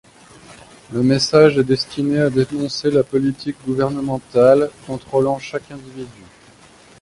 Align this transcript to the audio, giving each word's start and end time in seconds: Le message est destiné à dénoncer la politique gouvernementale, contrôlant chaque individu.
Le 0.93 1.03
message 1.03 1.59
est 1.59 1.63
destiné 1.63 2.21
à 2.21 2.31
dénoncer 2.31 2.89
la 2.89 3.03
politique 3.03 3.63
gouvernementale, 3.67 4.71
contrôlant 4.87 5.37
chaque 5.37 5.69
individu. 5.69 6.23